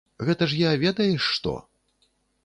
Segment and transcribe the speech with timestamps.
[0.27, 1.53] Гэта ж я, ведаеш што?